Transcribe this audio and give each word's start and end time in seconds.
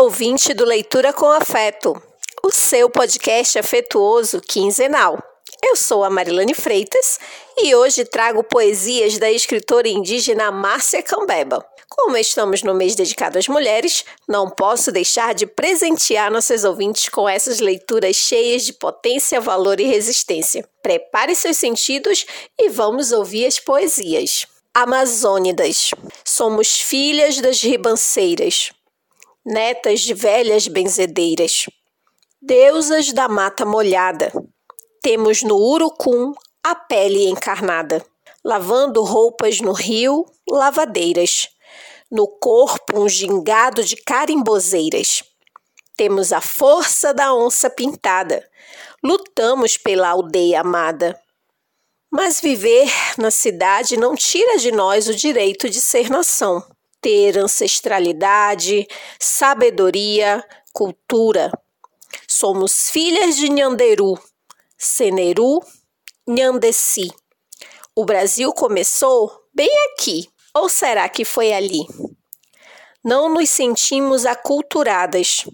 Olá, 0.00 0.06
ouvinte 0.06 0.54
do 0.54 0.64
Leitura 0.64 1.12
com 1.12 1.26
Afeto, 1.26 1.94
o 2.42 2.50
seu 2.50 2.88
podcast 2.88 3.58
afetuoso 3.58 4.40
quinzenal. 4.40 5.22
Eu 5.62 5.76
sou 5.76 6.02
a 6.02 6.08
Marilane 6.08 6.54
Freitas 6.54 7.20
e 7.58 7.74
hoje 7.74 8.06
trago 8.06 8.42
poesias 8.42 9.18
da 9.18 9.30
escritora 9.30 9.86
indígena 9.86 10.50
Márcia 10.50 11.02
Cambeba. 11.02 11.62
Como 11.86 12.16
estamos 12.16 12.62
no 12.62 12.72
mês 12.72 12.94
dedicado 12.94 13.38
às 13.38 13.46
mulheres, 13.46 14.06
não 14.26 14.48
posso 14.48 14.90
deixar 14.90 15.34
de 15.34 15.46
presentear 15.46 16.32
nossos 16.32 16.64
ouvintes 16.64 17.10
com 17.10 17.28
essas 17.28 17.60
leituras 17.60 18.16
cheias 18.16 18.64
de 18.64 18.72
potência, 18.72 19.38
valor 19.38 19.80
e 19.80 19.84
resistência. 19.84 20.66
Prepare 20.82 21.34
seus 21.34 21.58
sentidos 21.58 22.24
e 22.58 22.70
vamos 22.70 23.12
ouvir 23.12 23.44
as 23.44 23.60
poesias. 23.60 24.46
Amazônidas. 24.72 25.90
Somos 26.24 26.80
filhas 26.80 27.38
das 27.38 27.60
ribanceiras 27.60 28.70
netas 29.44 30.00
de 30.00 30.12
velhas 30.12 30.68
benzedeiras, 30.68 31.66
deusas 32.40 33.12
da 33.12 33.28
mata 33.28 33.64
molhada. 33.64 34.32
Temos 35.02 35.42
no 35.42 35.56
urucum 35.56 36.32
a 36.62 36.74
pele 36.74 37.26
encarnada, 37.28 38.04
lavando 38.44 39.02
roupas 39.02 39.60
no 39.60 39.72
rio, 39.72 40.26
lavadeiras, 40.48 41.48
no 42.10 42.28
corpo 42.28 43.00
um 43.00 43.08
gingado 43.08 43.82
de 43.82 43.96
carimbozeiras. 43.96 45.22
Temos 45.96 46.32
a 46.32 46.40
força 46.40 47.14
da 47.14 47.34
onça 47.34 47.70
pintada, 47.70 48.46
lutamos 49.02 49.76
pela 49.76 50.10
aldeia 50.10 50.60
amada. 50.60 51.18
Mas 52.12 52.40
viver 52.40 52.90
na 53.16 53.30
cidade 53.30 53.96
não 53.96 54.14
tira 54.14 54.58
de 54.58 54.72
nós 54.72 55.08
o 55.08 55.14
direito 55.14 55.70
de 55.70 55.80
ser 55.80 56.10
nação 56.10 56.62
ter 57.00 57.38
ancestralidade, 57.38 58.86
sabedoria, 59.18 60.44
cultura. 60.72 61.50
Somos 62.28 62.90
filhas 62.90 63.36
de 63.36 63.48
Nhanderu, 63.48 64.18
Seneru, 64.76 65.60
Nhandeci. 66.26 67.10
O 67.94 68.04
Brasil 68.04 68.52
começou 68.52 69.30
bem 69.54 69.70
aqui, 69.92 70.28
ou 70.54 70.68
será 70.68 71.08
que 71.08 71.24
foi 71.24 71.52
ali? 71.52 71.86
Não 73.02 73.32
nos 73.32 73.48
sentimos 73.48 74.26
aculturadas. 74.26 75.46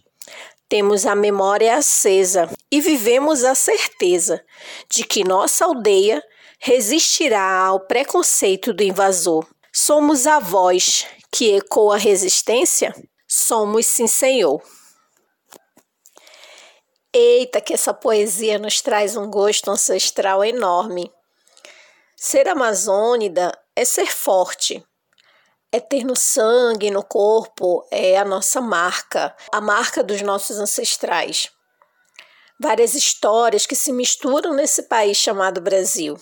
Temos 0.69 1.07
a 1.07 1.15
memória 1.15 1.77
acesa 1.77 2.51
e 2.71 2.81
vivemos 2.81 3.45
a 3.45 3.55
certeza 3.55 4.45
de 4.91 5.05
que 5.05 5.23
nossa 5.23 5.65
aldeia 5.65 6.23
resistirá 6.59 7.67
ao 7.67 7.87
preconceito 7.87 8.73
do 8.73 8.83
invasor. 8.83 9.47
Somos 9.79 10.27
a 10.27 10.39
voz 10.39 11.07
que 11.31 11.55
ecoa 11.55 11.97
a 11.97 11.99
resistência? 11.99 12.95
Somos 13.29 13.87
sim, 13.87 14.07
Senhor. 14.07 14.63
Eita, 17.13 17.61
que 17.61 17.75
essa 17.75 17.93
poesia 17.93 18.59
nos 18.59 18.81
traz 18.81 19.19
um 19.19 19.31
gosto 19.31 19.71
ancestral 19.71 20.43
enorme. 20.43 21.13
Ser 22.17 22.49
amazônida 22.49 23.53
é 23.77 23.85
ser 23.85 24.07
forte, 24.07 24.83
é 25.71 25.79
ter 25.79 26.07
no 26.07 26.17
sangue, 26.17 26.91
no 26.91 27.05
corpo, 27.05 27.87
é 27.91 28.17
a 28.17 28.25
nossa 28.25 28.63
marca, 28.63 29.37
a 29.53 29.61
marca 29.61 30.03
dos 30.03 30.23
nossos 30.23 30.57
ancestrais. 30.57 31.51
Várias 32.59 32.95
histórias 32.95 33.67
que 33.67 33.77
se 33.77 33.93
misturam 33.93 34.55
nesse 34.55 34.85
país 34.85 35.19
chamado 35.19 35.61
Brasil. 35.61 36.19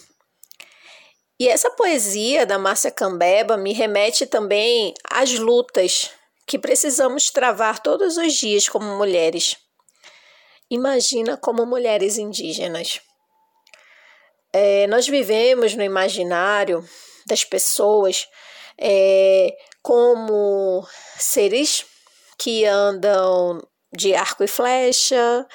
E 1.38 1.48
essa 1.48 1.70
poesia 1.70 2.46
da 2.46 2.58
Márcia 2.58 2.90
Cambeba 2.90 3.56
me 3.56 3.72
remete 3.72 4.24
também 4.24 4.94
às 5.10 5.32
lutas 5.32 6.10
que 6.46 6.58
precisamos 6.58 7.30
travar 7.30 7.80
todos 7.80 8.16
os 8.16 8.34
dias 8.34 8.68
como 8.68 8.96
mulheres. 8.96 9.56
Imagina 10.70 11.36
como 11.36 11.66
mulheres 11.66 12.18
indígenas. 12.18 13.00
É, 14.52 14.86
nós 14.86 15.08
vivemos 15.08 15.74
no 15.74 15.82
imaginário 15.82 16.88
das 17.26 17.42
pessoas 17.42 18.28
é, 18.78 19.56
como 19.82 20.86
seres 21.18 21.84
que 22.38 22.64
andam 22.64 23.60
de 23.92 24.14
arco 24.14 24.44
e 24.44 24.48
flecha, 24.48 25.46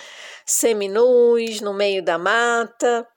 seminus 0.45 1.62
no 1.62 1.73
meio 1.73 2.03
da 2.03 2.18
mata, 2.18 3.07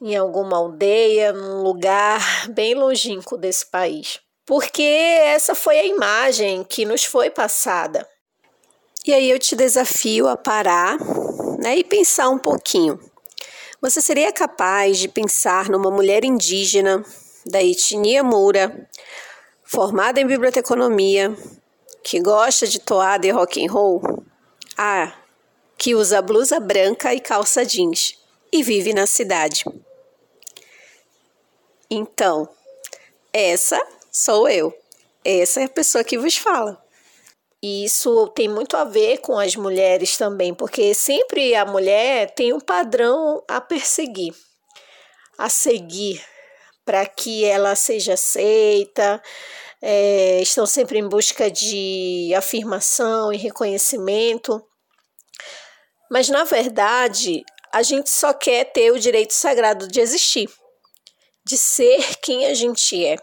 em 0.00 0.16
alguma 0.16 0.56
aldeia, 0.56 1.32
num 1.32 1.62
lugar 1.62 2.20
bem 2.50 2.74
longínquo 2.74 3.36
desse 3.36 3.66
país. 3.66 4.20
Porque 4.46 4.82
essa 4.82 5.54
foi 5.54 5.78
a 5.78 5.84
imagem 5.84 6.64
que 6.64 6.84
nos 6.84 7.04
foi 7.04 7.28
passada. 7.28 8.08
E 9.06 9.12
aí 9.12 9.30
eu 9.30 9.38
te 9.38 9.54
desafio 9.54 10.28
a 10.28 10.36
parar 10.36 10.98
né, 11.58 11.76
e 11.76 11.84
pensar 11.84 12.28
um 12.28 12.38
pouquinho. 12.38 12.98
Você 13.80 14.00
seria 14.00 14.32
capaz 14.32 14.98
de 14.98 15.08
pensar 15.08 15.68
numa 15.68 15.90
mulher 15.90 16.24
indígena 16.24 17.04
da 17.46 17.62
etnia 17.62 18.24
Moura, 18.24 18.88
formada 19.64 20.20
em 20.20 20.26
biblioteconomia, 20.26 21.36
que 22.02 22.20
gosta 22.20 22.66
de 22.66 22.80
toada 22.80 23.26
e 23.26 23.30
rock 23.30 23.64
and 23.64 23.70
roll? 23.70 24.02
Ah, 24.76 25.12
que 25.76 25.94
usa 25.94 26.20
blusa 26.20 26.58
branca 26.58 27.14
e 27.14 27.20
calça 27.20 27.64
jeans 27.64 28.18
e 28.52 28.62
vive 28.62 28.92
na 28.92 29.06
cidade. 29.06 29.64
Então, 31.90 32.46
essa 33.32 33.80
sou 34.12 34.46
eu. 34.46 34.76
Essa 35.24 35.62
é 35.62 35.64
a 35.64 35.68
pessoa 35.68 36.04
que 36.04 36.18
vos 36.18 36.36
fala. 36.36 36.82
E 37.62 37.84
isso 37.84 38.28
tem 38.28 38.46
muito 38.46 38.76
a 38.76 38.84
ver 38.84 39.18
com 39.18 39.38
as 39.38 39.56
mulheres 39.56 40.16
também, 40.16 40.54
porque 40.54 40.92
sempre 40.92 41.54
a 41.54 41.64
mulher 41.64 42.34
tem 42.34 42.52
um 42.52 42.60
padrão 42.60 43.42
a 43.48 43.60
perseguir, 43.60 44.34
a 45.36 45.48
seguir, 45.48 46.22
para 46.84 47.06
que 47.06 47.44
ela 47.44 47.74
seja 47.74 48.14
aceita, 48.14 49.20
é, 49.80 50.40
estão 50.42 50.66
sempre 50.66 50.98
em 50.98 51.08
busca 51.08 51.50
de 51.50 52.32
afirmação 52.36 53.32
e 53.32 53.36
reconhecimento. 53.38 54.62
Mas, 56.10 56.28
na 56.28 56.44
verdade, 56.44 57.42
a 57.72 57.82
gente 57.82 58.10
só 58.10 58.32
quer 58.34 58.72
ter 58.72 58.92
o 58.92 59.00
direito 59.00 59.32
sagrado 59.32 59.88
de 59.88 60.00
existir 60.00 60.48
de 61.48 61.56
ser 61.56 62.16
quem 62.20 62.44
a 62.44 62.52
gente 62.52 63.02
é. 63.04 63.16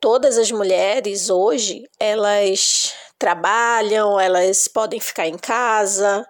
Todas 0.00 0.38
as 0.38 0.52
mulheres 0.52 1.28
hoje, 1.28 1.82
elas 1.98 2.94
trabalham, 3.18 4.20
elas 4.20 4.68
podem 4.68 5.00
ficar 5.00 5.26
em 5.26 5.36
casa. 5.36 6.24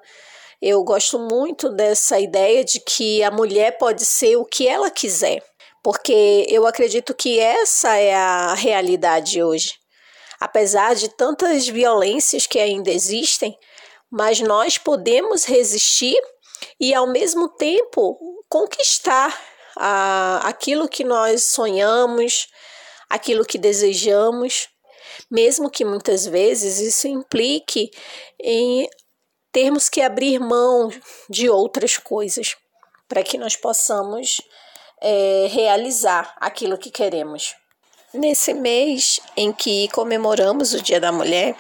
Eu 0.63 0.83
gosto 0.83 1.19
muito 1.19 1.69
dessa 1.69 2.19
ideia 2.19 2.65
de 2.65 2.81
que 2.81 3.23
a 3.23 3.31
mulher 3.31 3.77
pode 3.77 4.07
ser 4.07 4.37
o 4.37 4.47
que 4.47 4.67
ela 4.67 4.91
quiser, 4.91 5.45
porque 5.85 6.47
eu 6.49 6.67
acredito 6.67 7.15
que 7.15 7.39
essa 7.39 7.95
é 7.95 8.15
a 8.15 8.55
realidade 8.55 9.43
hoje. 9.43 9.75
Apesar 10.41 10.95
de 10.95 11.11
tantas 11.11 11.69
violências 11.69 12.47
que 12.47 12.59
ainda 12.59 12.91
existem, 12.91 13.55
mas 14.11 14.41
nós 14.41 14.79
podemos 14.79 15.45
resistir 15.45 16.19
e 16.81 16.95
ao 16.95 17.07
mesmo 17.07 17.47
tempo 17.47 18.19
conquistar 18.49 19.39
a, 19.79 20.41
aquilo 20.45 20.89
que 20.89 21.05
nós 21.05 21.45
sonhamos, 21.45 22.49
aquilo 23.09 23.45
que 23.45 23.57
desejamos, 23.57 24.69
mesmo 25.31 25.71
que 25.71 25.85
muitas 25.85 26.27
vezes 26.27 26.79
isso 26.81 27.07
implique 27.07 27.91
em 28.41 28.89
termos 29.53 29.89
que 29.89 30.03
abrir 30.03 30.39
mão 30.39 30.91
de 31.29 31.49
outras 31.49 31.97
coisas 31.97 32.57
para 33.09 33.23
que 33.23 33.39
nós 33.39 33.57
possamos 33.57 34.41
é, 35.01 35.47
realizar 35.51 36.37
aquilo 36.41 36.77
que 36.77 36.91
queremos. 36.91 37.55
Nesse 38.13 38.53
mês 38.53 39.21
em 39.37 39.53
que 39.53 39.89
comemoramos 39.89 40.73
o 40.75 40.83
Dia 40.83 41.01
da 41.01 41.13
Mulher, 41.13 41.57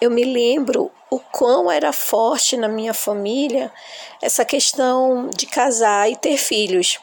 eu 0.00 0.10
me 0.10 0.24
lembro 0.24 0.90
o 1.14 1.20
quão 1.30 1.70
era 1.70 1.92
forte 1.92 2.56
na 2.56 2.66
minha 2.66 2.92
família 2.92 3.72
essa 4.20 4.44
questão 4.44 5.30
de 5.30 5.46
casar 5.46 6.10
e 6.10 6.16
ter 6.16 6.36
filhos. 6.36 6.98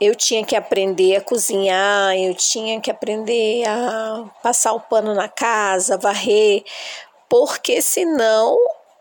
Eu 0.00 0.16
tinha 0.16 0.44
que 0.44 0.56
aprender 0.56 1.14
a 1.14 1.20
cozinhar, 1.20 2.16
eu 2.16 2.34
tinha 2.34 2.80
que 2.80 2.90
aprender 2.90 3.64
a 3.68 4.24
passar 4.42 4.72
o 4.72 4.80
pano 4.80 5.14
na 5.14 5.28
casa, 5.28 5.96
varrer, 5.96 6.64
porque 7.28 7.80
senão, 7.80 8.58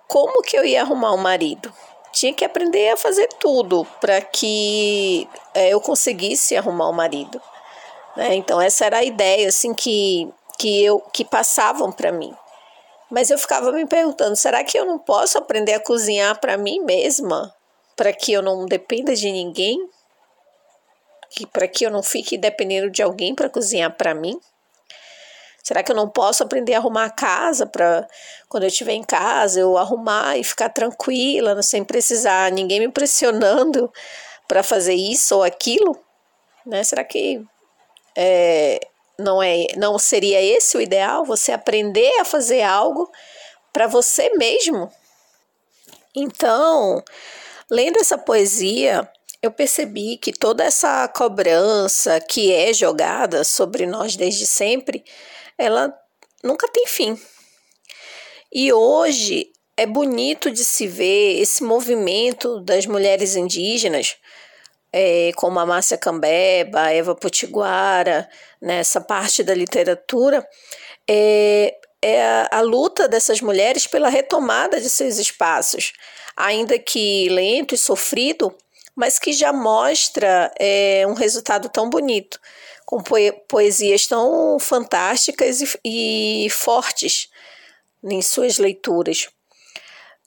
como 0.07 0.43
que 0.43 0.55
eu 0.55 0.63
ia 0.63 0.81
arrumar 0.81 1.13
um 1.13 1.17
marido? 1.17 1.73
Tinha 2.11 2.33
que 2.33 2.45
aprender 2.45 2.91
a 2.91 2.97
fazer 2.97 3.29
tudo 3.39 3.83
para 3.99 4.21
que 4.21 5.27
é, 5.55 5.69
eu 5.69 5.81
conseguisse 5.81 6.55
arrumar 6.55 6.87
um 6.87 6.93
marido. 6.93 7.41
Né? 8.15 8.35
Então 8.35 8.61
essa 8.61 8.85
era 8.85 8.97
a 8.97 9.03
ideia 9.03 9.47
assim 9.47 9.73
que 9.73 10.31
que 10.59 10.83
eu 10.83 10.99
que 11.11 11.25
passavam 11.25 11.91
para 11.91 12.11
mim. 12.11 12.35
Mas 13.11 13.29
eu 13.29 13.37
ficava 13.37 13.71
me 13.73 13.85
perguntando: 13.85 14.35
será 14.37 14.63
que 14.63 14.79
eu 14.79 14.85
não 14.85 14.97
posso 14.97 15.37
aprender 15.37 15.73
a 15.73 15.79
cozinhar 15.79 16.39
para 16.39 16.57
mim 16.57 16.79
mesma? 16.79 17.53
Para 17.95 18.13
que 18.13 18.31
eu 18.31 18.41
não 18.41 18.65
dependa 18.65 19.13
de 19.13 19.29
ninguém? 19.29 19.77
Para 21.51 21.67
que 21.67 21.85
eu 21.85 21.91
não 21.91 22.01
fique 22.01 22.37
dependendo 22.37 22.89
de 22.89 23.03
alguém 23.03 23.35
para 23.35 23.49
cozinhar 23.49 23.95
para 23.95 24.15
mim? 24.15 24.39
Será 25.61 25.83
que 25.83 25.91
eu 25.91 25.95
não 25.95 26.09
posso 26.09 26.41
aprender 26.41 26.73
a 26.73 26.77
arrumar 26.77 27.05
a 27.05 27.09
casa 27.09 27.67
para 27.67 28.07
quando 28.49 28.63
eu 28.63 28.67
estiver 28.67 28.93
em 28.93 29.03
casa 29.03 29.59
eu 29.59 29.77
arrumar 29.77 30.37
e 30.37 30.43
ficar 30.43 30.69
tranquila, 30.69 31.61
sem 31.61 31.83
precisar 31.83 32.51
ninguém 32.51 32.79
me 32.79 32.89
pressionando 32.89 33.91
para 34.47 34.63
fazer 34.63 34.95
isso 34.95 35.35
ou 35.35 35.43
aquilo? 35.43 35.99
Né? 36.65 36.83
Será 36.83 37.03
que 37.03 37.45
é, 38.15 38.79
não 39.21 39.41
é 39.41 39.67
não 39.77 39.97
seria 39.97 40.41
esse 40.41 40.75
o 40.75 40.81
ideal? 40.81 41.23
Você 41.25 41.51
aprender 41.51 42.11
a 42.19 42.25
fazer 42.25 42.61
algo 42.61 43.09
para 43.71 43.87
você 43.87 44.29
mesmo? 44.35 44.91
Então, 46.15 47.03
lendo 47.69 47.99
essa 47.99 48.17
poesia, 48.17 49.09
eu 49.41 49.51
percebi 49.51 50.17
que 50.17 50.31
toda 50.31 50.63
essa 50.63 51.07
cobrança 51.07 52.19
que 52.19 52.51
é 52.51 52.73
jogada 52.73 53.43
sobre 53.43 53.85
nós 53.85 54.15
desde 54.15 54.45
sempre, 54.45 55.03
ela 55.57 55.93
nunca 56.43 56.67
tem 56.67 56.85
fim. 56.85 57.19
E 58.51 58.73
hoje 58.73 59.51
é 59.77 59.85
bonito 59.85 60.51
de 60.51 60.63
se 60.63 60.85
ver 60.85 61.39
esse 61.39 61.63
movimento 61.63 62.59
das 62.61 62.85
mulheres 62.85 63.35
indígenas, 63.35 64.17
é, 64.93 65.31
como 65.35 65.59
a 65.59 65.65
Márcia 65.65 65.97
Cambeba, 65.97 66.81
a 66.81 66.93
Eva 66.93 67.15
Potiguara, 67.15 68.29
nessa 68.61 68.99
né, 68.99 69.05
parte 69.05 69.43
da 69.43 69.53
literatura, 69.53 70.45
é, 71.07 71.75
é 72.01 72.21
a, 72.21 72.49
a 72.51 72.61
luta 72.61 73.07
dessas 73.07 73.41
mulheres 73.41 73.87
pela 73.87 74.09
retomada 74.09 74.81
de 74.81 74.89
seus 74.89 75.17
espaços, 75.17 75.93
ainda 76.35 76.77
que 76.77 77.29
lento 77.29 77.73
e 77.73 77.77
sofrido, 77.77 78.55
mas 78.95 79.17
que 79.17 79.31
já 79.31 79.53
mostra 79.53 80.51
é, 80.59 81.05
um 81.07 81.13
resultado 81.13 81.69
tão 81.69 81.89
bonito, 81.89 82.39
com 82.85 83.01
poesias 83.47 84.05
tão 84.05 84.59
fantásticas 84.59 85.61
e, 85.83 86.45
e 86.45 86.49
fortes 86.49 87.29
em 88.03 88.21
suas 88.21 88.57
leituras. 88.57 89.29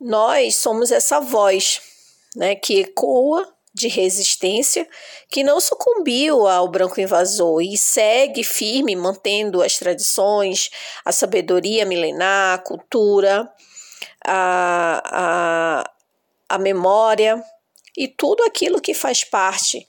Nós 0.01 0.57
somos 0.57 0.91
essa 0.91 1.21
voz 1.21 1.83
né, 2.35 2.55
que 2.55 2.81
ecoa 2.81 3.54
de 3.75 3.89
resistência 3.89 4.89
que 5.29 5.43
não 5.43 5.61
sucumbiu 5.61 6.47
ao 6.47 6.69
branco 6.69 7.01
invasor 7.01 7.61
e 7.61 7.77
segue 7.77 8.45
firme 8.45 8.95
mantendo 8.95 9.61
as 9.61 9.77
tradições, 9.77 10.71
a 11.05 11.11
sabedoria 11.11 11.85
milenar, 11.85 12.55
a 12.55 12.63
cultura, 12.63 13.53
a, 14.25 15.03
a, 15.05 15.91
a 16.49 16.59
memória 16.59 17.43
e 17.97 18.07
tudo 18.07 18.45
aquilo 18.45 18.81
que 18.81 18.95
faz 18.95 19.25
parte 19.25 19.87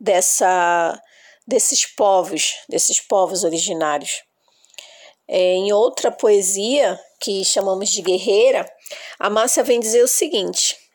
dessa, 0.00 0.98
desses 1.46 1.84
povos, 1.84 2.54
desses 2.68 3.00
povos 3.00 3.44
originários. 3.44 4.24
É, 5.28 5.38
em 5.54 5.72
outra 5.72 6.10
poesia 6.10 6.98
que 7.20 7.44
chamamos 7.44 7.90
de 7.90 8.00
Guerreira, 8.00 8.64
a 9.18 9.28
Márcia 9.28 9.62
vem 9.62 9.80
dizer 9.80 10.02
o 10.02 10.08
seguinte: 10.08 10.85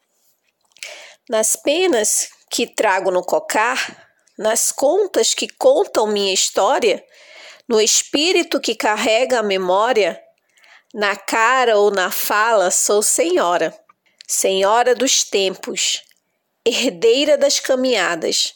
nas 1.30 1.56
penas 1.56 2.30
que 2.50 2.68
trago 2.68 3.12
no 3.12 3.24
cocar, 3.24 4.10
nas 4.38 4.72
contas 4.72 5.34
que 5.34 5.48
contam 5.48 6.08
minha 6.08 6.34
história, 6.34 7.04
no 7.68 7.80
espírito 7.80 8.60
que 8.60 8.76
carrega 8.76 9.40
a 9.40 9.44
memória, 9.44 10.22
na 10.94 11.16
cara 11.16 11.78
ou 11.78 11.92
na 11.92 12.12
fala 12.12 12.70
sou 12.70 13.02
senhora, 13.02 13.74
senhora 14.28 14.94
dos 14.94 15.24
tempos, 15.24 16.02
herdeira 16.66 17.38
das 17.38 17.60
caminhadas, 17.60 18.56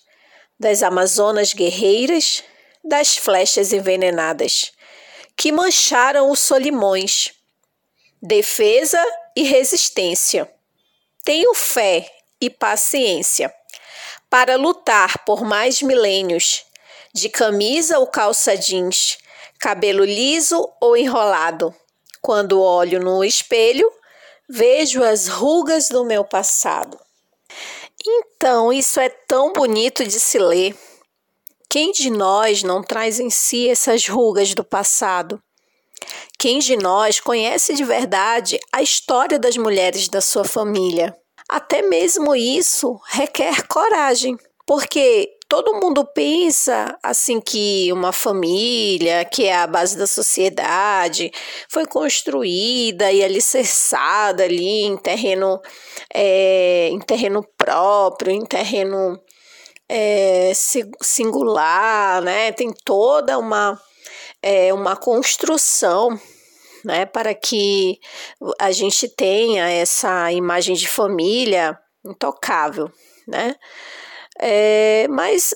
das 0.60 0.84
amazonas 0.84 1.54
guerreiras, 1.54 2.44
das 2.84 3.16
flechas 3.18 3.72
envenenadas, 3.72 4.72
que 5.36 5.52
mancharam 5.52 6.30
os 6.30 6.40
solimões, 6.40 7.34
defesa 8.22 9.04
e 9.36 9.44
resistência. 9.44 10.52
Tenho 11.24 11.54
fé 11.54 12.15
e 12.40 12.50
paciência 12.50 13.54
para 14.30 14.58
lutar 14.58 15.24
por 15.26 15.44
mais 15.44 15.82
milênios, 15.82 16.66
de 17.14 17.30
camisa 17.30 18.00
ou 18.00 18.08
calça 18.08 18.58
jeans, 18.58 19.18
cabelo 19.60 20.04
liso 20.04 20.70
ou 20.82 20.98
enrolado. 20.98 21.74
Quando 22.22 22.62
olho 22.62 23.00
no 23.00 23.24
espelho, 23.24 23.90
vejo 24.50 25.04
as 25.04 25.28
rugas 25.28 25.90
do 25.90 26.04
meu 26.04 26.26
passado. 26.26 27.00
Então, 28.06 28.74
isso 28.74 29.00
é 29.00 29.10
tão 29.10 29.54
bonito 29.54 30.04
de 30.04 30.20
se 30.20 30.38
ler. 30.38 30.76
Quem 31.70 31.92
de 31.92 32.10
nós 32.10 32.62
não 32.62 32.84
traz 32.84 33.20
em 33.20 33.30
si 33.30 33.70
essas 33.70 34.08
rugas 34.08 34.54
do 34.54 34.64
passado? 34.64 35.42
Quem 36.38 36.60
de 36.60 36.76
nós 36.76 37.20
conhece 37.20 37.74
de 37.74 37.84
verdade 37.84 38.60
a 38.72 38.82
história 38.82 39.40
das 39.40 39.58
mulheres 39.58 40.10
da 40.10 40.22
sua 40.22 40.44
família? 40.44 41.16
Até 41.48 41.82
mesmo 41.84 42.36
isso 42.36 43.00
requer 43.08 43.68
coragem, 43.68 44.38
porque 44.66 45.30
todo 45.48 45.80
mundo 45.80 46.04
pensa 46.06 46.98
assim 47.04 47.40
que 47.40 47.92
uma 47.94 48.12
família, 48.12 49.24
que 49.26 49.46
é 49.46 49.56
a 49.56 49.68
base 49.68 49.96
da 49.96 50.08
sociedade, 50.08 51.32
foi 51.70 51.86
construída 51.86 53.12
e 53.12 53.24
alicerçada 53.24 54.44
ali 54.44 54.84
em 54.84 54.98
terreno, 54.98 55.62
é, 56.14 56.90
em 56.92 57.00
terreno 57.00 57.46
próprio, 57.58 58.32
em 58.32 58.44
terreno 58.44 59.20
é, 59.88 60.52
singular, 61.02 62.22
né? 62.24 62.52
Tem 62.52 62.74
toda 62.84 63.38
uma, 63.38 63.80
é, 64.42 64.74
uma 64.74 64.96
construção 64.96 66.20
né, 66.86 67.06
para 67.06 67.34
que 67.34 68.00
a 68.60 68.72
gente 68.72 69.10
tenha 69.10 69.68
essa 69.70 70.32
imagem 70.32 70.76
de 70.76 70.88
família 70.88 71.78
intocável, 72.06 72.92
né? 73.28 73.56
É, 74.40 75.08
mas 75.10 75.54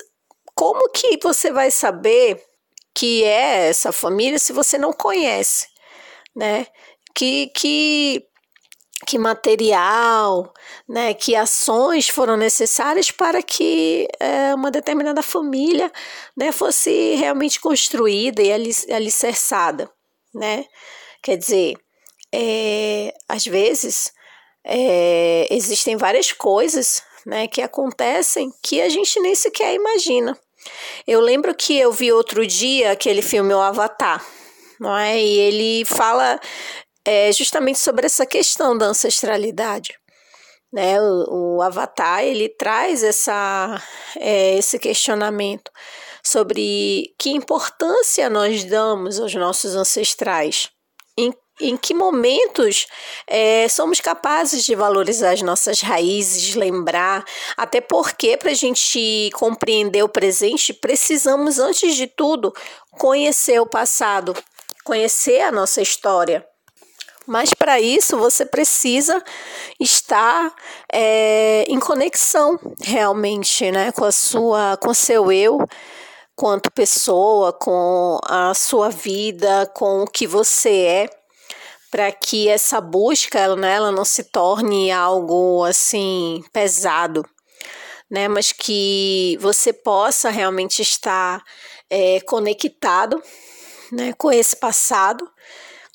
como 0.56 0.90
que 0.92 1.20
você 1.22 1.52
vai 1.52 1.70
saber 1.70 2.44
que 2.96 3.24
é 3.24 3.70
essa 3.70 3.92
família 3.92 4.40
se 4.40 4.52
você 4.52 4.78
não 4.78 4.92
conhece, 4.92 5.68
né? 6.36 6.66
Que, 7.14 7.48
que, 7.56 8.26
que 9.06 9.20
material, 9.20 10.52
né? 10.88 11.14
Que 11.14 11.36
ações 11.36 12.10
foram 12.10 12.36
necessárias 12.36 13.12
para 13.12 13.44
que 13.44 14.08
é, 14.20 14.56
uma 14.56 14.72
determinada 14.72 15.22
família, 15.22 15.92
né, 16.36 16.52
fosse 16.52 17.16
realmente 17.16 17.60
construída 17.60 18.42
e 18.42 18.52
alicerçada, 18.92 19.90
né? 20.34 20.66
Quer 21.22 21.38
dizer, 21.38 21.76
é, 22.34 23.14
às 23.28 23.46
vezes 23.46 24.12
é, 24.64 25.48
existem 25.50 25.98
várias 25.98 26.32
coisas 26.32 27.02
né, 27.26 27.48
que 27.48 27.62
acontecem 27.62 28.52
que 28.62 28.82
a 28.82 28.90
gente 28.90 29.20
nem 29.20 29.36
sequer 29.36 29.74
imagina. 29.74 30.38
Eu 31.08 31.22
lembro 31.22 31.56
que 31.56 31.78
eu 31.78 31.92
vi 31.92 32.12
outro 32.12 32.46
dia 32.46 32.92
aquele 32.92 33.22
filme 33.22 33.54
O 33.54 33.62
Avatar, 33.62 34.24
não 34.80 34.96
é? 34.96 35.20
E 35.20 35.40
ele 35.40 35.86
fala 35.86 36.40
é, 37.06 37.32
justamente 37.32 37.80
sobre 37.80 38.06
essa 38.06 38.26
questão 38.26 38.78
da 38.78 38.88
ancestralidade. 38.88 39.98
Né? 40.72 41.02
O, 41.02 41.58
o 41.58 41.62
Avatar 41.62 42.24
ele 42.24 42.50
traz 42.50 43.04
essa, 43.04 43.82
é, 44.18 44.56
esse 44.58 44.78
questionamento 44.78 45.72
sobre 46.24 47.14
que 47.18 47.32
importância 47.32 48.30
nós 48.30 48.64
damos 48.64 49.20
aos 49.20 49.34
nossos 49.34 49.76
ancestrais 49.76 50.70
em, 51.60 51.78
que 51.78 51.94
momentos 51.94 52.88
é, 53.28 53.68
somos 53.68 54.00
capazes 54.00 54.64
de 54.64 54.76
valorizar 54.76 55.32
as 55.32 55.42
nossas 55.42 55.82
raízes, 55.82 56.56
lembrar, 56.56 57.24
até 57.58 57.82
porque 57.82 58.38
para 58.38 58.52
a 58.52 58.56
gente 58.56 59.30
compreender 59.34 60.04
o 60.04 60.10
presente, 60.10 60.74
precisamos, 60.74 61.60
antes 61.60 61.96
de 61.96 62.08
tudo, 62.08 62.54
conhecer 62.92 63.60
o 63.60 63.66
passado, 63.66 64.36
conhecer 64.84 65.42
a 65.42 65.52
nossa 65.52 65.82
história. 65.82 66.46
Mas 67.28 67.54
para 67.54 67.80
isso 67.80 68.18
você 68.18 68.44
precisa 68.44 69.24
estar 69.80 70.52
é, 70.92 71.64
em 71.68 71.80
conexão 71.80 72.60
realmente 72.82 73.70
né, 73.70 73.92
com 73.92 74.04
a 74.04 74.12
sua, 74.12 74.78
com 74.78 74.92
seu 74.96 75.32
eu, 75.32 75.60
quanto 76.36 76.72
pessoa, 76.72 77.54
com 77.54 78.18
a 78.26 78.54
sua 78.56 78.90
vida, 78.90 79.70
com 79.76 80.02
o 80.02 80.08
que 80.08 80.26
você 80.26 80.72
é, 80.86 81.19
para 81.90 82.12
que 82.12 82.48
essa 82.48 82.80
busca 82.80 83.56
né, 83.56 83.76
ela 83.76 83.92
não 83.92 84.06
se 84.06 84.24
torne 84.26 84.92
algo 84.92 85.64
assim 85.64 86.44
pesado, 86.54 87.26
né? 88.10 88.28
Mas 88.28 88.52
que 88.52 89.38
você 89.42 89.74
possa 89.74 90.30
realmente 90.30 90.82
estar 90.82 91.44
é, 91.90 92.22
conectado 92.22 93.22
né, 93.92 94.14
com 94.14 94.32
esse 94.32 94.56
passado, 94.56 95.30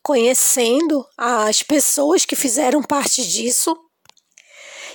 conhecendo 0.03 1.07
as 1.17 1.63
pessoas 1.63 2.25
que 2.25 2.37
fizeram 2.37 2.83
parte 2.83 3.27
disso 3.27 3.77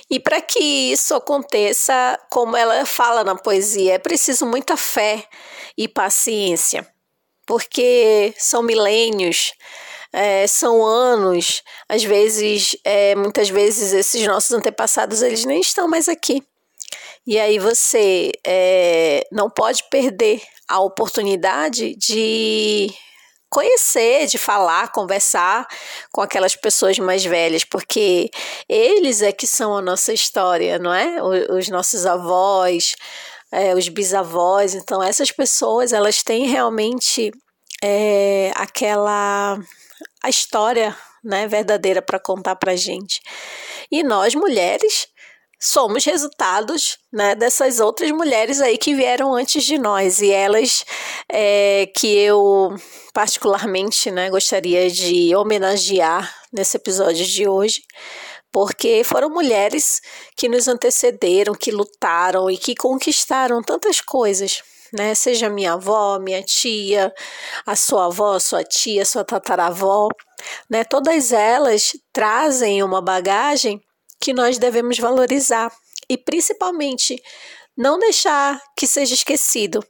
e 0.09 0.19
para 0.19 0.41
que 0.41 0.59
isso 0.59 1.13
aconteça, 1.13 2.19
como 2.31 2.57
ela 2.57 2.83
fala 2.85 3.23
na 3.23 3.35
poesia, 3.35 3.93
é 3.93 3.99
preciso 3.99 4.45
muita 4.45 4.75
fé 4.75 5.23
e 5.77 5.87
paciência. 5.87 6.87
porque 7.45 8.31
são 8.37 8.61
milênios, 8.61 9.53
é, 10.11 10.47
são 10.47 10.85
anos, 10.85 11.61
às 11.87 12.03
vezes, 12.03 12.75
é, 12.83 13.15
muitas 13.15 13.49
vezes 13.49 13.93
esses 13.93 14.25
nossos 14.25 14.51
antepassados 14.51 15.21
eles 15.21 15.45
nem 15.45 15.61
estão 15.61 15.87
mais 15.87 16.09
aqui. 16.09 16.43
E 17.27 17.39
aí 17.39 17.59
você 17.59 18.31
é, 18.45 19.23
não 19.31 19.49
pode 19.49 19.83
perder 19.89 20.41
a 20.67 20.79
oportunidade 20.79 21.95
de 21.95 22.91
conhecer, 23.49 24.27
de 24.27 24.37
falar, 24.37 24.91
conversar 24.91 25.67
com 26.11 26.21
aquelas 26.21 26.55
pessoas 26.55 26.97
mais 26.99 27.25
velhas, 27.25 27.63
porque 27.63 28.29
eles 28.67 29.21
é 29.21 29.31
que 29.31 29.47
são 29.47 29.75
a 29.75 29.81
nossa 29.81 30.13
história, 30.13 30.77
não 30.77 30.93
é? 30.93 31.21
Os 31.51 31.67
nossos 31.69 32.05
avós, 32.05 32.95
é, 33.51 33.73
os 33.73 33.89
bisavós. 33.89 34.75
Então, 34.75 35.01
essas 35.01 35.31
pessoas, 35.31 35.93
elas 35.93 36.21
têm 36.21 36.47
realmente 36.47 37.31
é, 37.83 38.51
aquela 38.55 39.59
a 40.23 40.29
história 40.29 40.95
né, 41.23 41.47
verdadeira 41.47 42.01
para 42.01 42.19
contar 42.19 42.55
para 42.55 42.75
gente. 42.75 43.21
E 43.91 44.03
nós, 44.03 44.35
mulheres, 44.35 45.07
somos 45.59 46.05
resultados 46.05 46.97
né, 47.11 47.35
dessas 47.35 47.79
outras 47.79 48.09
mulheres 48.11 48.61
aí 48.61 48.77
que 48.77 48.95
vieram 48.95 49.33
antes 49.33 49.63
de 49.63 49.77
nós 49.77 50.21
e 50.21 50.31
elas 50.31 50.85
é, 51.29 51.91
que 51.95 52.07
eu 52.17 52.73
particularmente 53.13 54.09
né, 54.09 54.29
gostaria 54.29 54.89
de 54.89 55.35
homenagear 55.35 56.33
nesse 56.53 56.77
episódio 56.77 57.25
de 57.25 57.47
hoje 57.47 57.83
porque 58.51 59.03
foram 59.03 59.29
mulheres 59.29 60.01
que 60.35 60.49
nos 60.49 60.67
antecederam, 60.67 61.53
que 61.53 61.71
lutaram 61.71 62.49
e 62.49 62.57
que 62.57 62.75
conquistaram 62.75 63.61
tantas 63.61 64.01
coisas. 64.01 64.63
Né? 64.91 65.13
Seja 65.13 65.49
minha 65.49 65.73
avó, 65.73 66.19
minha 66.19 66.41
tia, 66.43 67.13
a 67.65 67.75
sua 67.75 68.05
avó, 68.07 68.39
sua 68.39 68.63
tia, 68.63 69.05
sua 69.05 69.23
tataravó, 69.23 70.09
né? 70.69 70.83
Todas 70.83 71.31
elas 71.31 71.91
trazem 72.11 72.81
uma 72.81 73.01
bagagem 73.01 73.81
que 74.19 74.33
nós 74.33 74.57
devemos 74.57 74.97
valorizar 74.97 75.71
e 76.09 76.17
principalmente 76.17 77.21
não 77.77 77.97
deixar 77.97 78.61
que 78.75 78.85
seja 78.85 79.13
esquecido, 79.13 79.85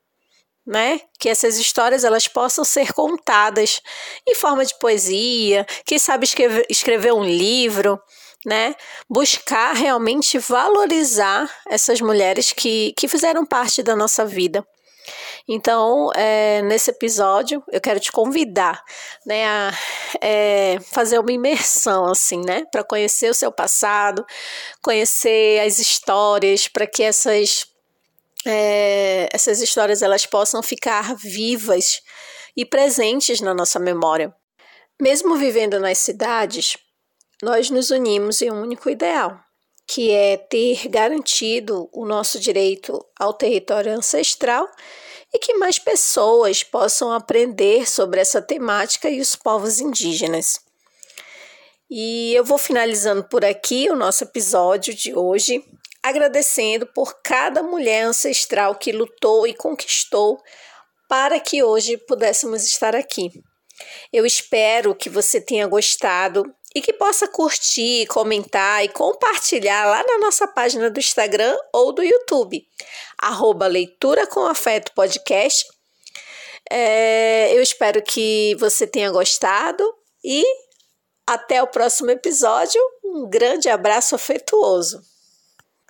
né? 0.66 1.02
Que 1.20 1.30
essas 1.30 1.58
histórias 1.58 2.04
elas 2.04 2.28
possam 2.28 2.64
ser 2.64 2.94
contadas 2.94 3.82
em 4.28 4.36
forma 4.36 4.66
de 4.66 4.78
poesia, 4.78 5.66
quem 5.86 5.98
sabe 5.98 6.26
escrever, 6.26 6.66
escrever 6.70 7.14
um 7.14 7.24
livro, 7.24 8.00
né? 8.46 8.76
Buscar 9.10 9.74
realmente 9.74 10.38
valorizar 10.38 11.50
essas 11.68 12.00
mulheres 12.00 12.54
que, 12.54 12.94
que 12.96 13.08
fizeram 13.08 13.46
parte 13.46 13.82
da 13.82 13.96
nossa 13.96 14.26
vida. 14.26 14.66
Então, 15.48 16.12
é, 16.16 16.62
nesse 16.62 16.92
episódio, 16.92 17.64
eu 17.72 17.82
quero 17.82 18.00
te 18.00 18.12
convidar, 18.12 18.84
né, 19.26 19.46
a 19.46 19.72
é, 20.22 20.80
fazer 20.92 21.20
uma 21.20 21.32
imersão, 21.32 22.06
assim, 22.06 22.42
né, 22.46 22.66
para 22.72 22.84
conhecer 22.84 23.30
o 23.30 23.34
seu 23.34 23.52
passado, 23.52 24.26
conhecer 24.82 25.60
as 25.62 25.80
histórias, 25.80 26.68
para 26.68 26.86
que 26.86 27.02
essas, 27.02 27.66
é, 28.46 29.28
essas 29.34 29.62
histórias 29.62 30.02
elas 30.02 30.26
possam 30.26 30.62
ficar 30.62 31.16
vivas 31.16 32.02
e 32.56 32.66
presentes 32.66 33.42
na 33.42 33.54
nossa 33.54 33.80
memória. 33.80 34.34
Mesmo 35.02 35.36
vivendo 35.36 35.80
nas 35.80 35.98
cidades, 35.98 36.78
nós 37.42 37.70
nos 37.70 37.90
unimos 37.90 38.42
em 38.42 38.52
um 38.52 38.62
único 38.62 38.90
ideal, 38.90 39.40
que 39.92 40.12
é 40.12 40.38
ter 40.38 40.88
garantido 40.88 41.90
o 41.92 42.06
nosso 42.06 42.40
direito 42.40 43.04
ao 43.20 43.34
território 43.34 43.92
ancestral 43.92 44.70
e 45.34 45.40
que 45.40 45.56
mais 45.56 45.80
pessoas 45.80 46.62
possam 46.62 47.12
aprender 47.12 47.90
sobre 47.90 48.22
essa 48.22 48.40
temática 48.40 49.10
e 49.10 49.20
os 49.20 49.36
povos 49.36 49.80
indígenas. 49.80 50.60
E 51.90 52.36
eu 52.36 52.46
vou 52.46 52.60
finalizando 52.60 53.24
por 53.24 53.44
aqui 53.44 53.90
o 53.90 53.96
nosso 53.96 54.26
episódio 54.26 54.94
de 54.94 55.16
hoje, 55.16 55.66
agradecendo 56.04 56.86
por 56.86 57.20
cada 57.24 57.64
mulher 57.64 58.04
ancestral 58.04 58.76
que 58.76 58.92
lutou 58.92 59.48
e 59.48 59.56
conquistou 59.56 60.40
para 61.10 61.40
que 61.40 61.64
hoje 61.64 61.98
pudéssemos 61.98 62.64
estar 62.64 62.96
aqui. 62.96 63.32
Eu 64.12 64.26
espero 64.26 64.96
que 64.96 65.10
você 65.10 65.40
tenha 65.40 65.68
gostado 65.68 66.44
e 66.76 66.82
que 66.82 66.94
possa 66.94 67.28
curtir, 67.28 68.06
comentar 68.08 68.84
e 68.84 68.90
compartilhar 68.90 69.86
lá 69.86 70.04
na 70.04 70.20
nossa 70.20 70.48
página 70.48 70.90
do 70.90 71.00
Instagram 71.00 71.58
ou 71.74 71.92
do 71.92 72.04
YouTube, 72.04 72.66
arroba 73.18 73.68
Leitura 73.68 74.28
com 74.28 74.42
Afeto 74.42 74.92
Podcast. 74.94 75.66
É, 76.70 77.52
eu 77.56 77.62
espero 77.62 78.02
que 78.02 78.56
você 78.60 78.86
tenha 78.86 79.10
gostado 79.10 79.84
e 80.24 80.44
até 81.26 81.62
o 81.64 81.68
próximo 81.68 82.12
episódio. 82.12 82.82
Um 83.04 83.28
grande 83.28 83.70
abraço 83.70 84.14
afetuoso. 84.16 85.02